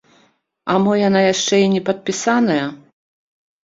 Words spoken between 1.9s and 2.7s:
падпісаная?